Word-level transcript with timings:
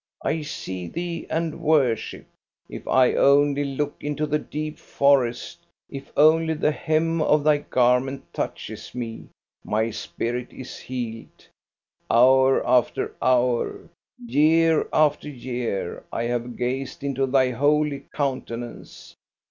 I 0.23 0.41
see 0.41 0.87
thee 0.87 1.27
and 1.29 1.61
worship. 1.61 2.25
If 2.67 2.87
I 2.87 3.13
only 3.13 3.63
look 3.63 3.97
into 3.99 4.25
the 4.25 4.39
deep 4.39 4.79
forest, 4.79 5.59
if 5.91 6.11
only 6.17 6.55
the 6.55 6.71
hem 6.71 7.21
of 7.21 7.43
thy 7.43 7.57
garment 7.59 8.23
touches 8.33 8.95
me, 8.95 9.27
my 9.63 9.91
spirit 9.91 10.51
is 10.53 10.79
healed. 10.79 11.45
Hour 12.09 12.65
after 12.67 13.13
hour, 13.21 13.89
year 14.25 14.89
after 14.91 15.29
year, 15.29 16.03
I 16.11 16.23
have 16.23 16.57
gazed 16.57 17.03
into 17.03 17.27
thy 17.27 17.51
holy 17.51 18.05
counte 18.11 18.49
nance. 18.57 19.13